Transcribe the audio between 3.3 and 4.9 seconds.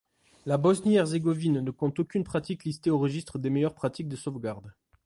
des meilleures pratiques de sauvegarde.